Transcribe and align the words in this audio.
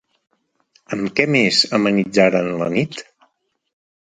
Amb 0.97 1.11
què 1.19 1.27
més 1.35 1.59
amenitzaren 1.79 2.51
la 2.63 2.71
nit? 2.79 3.05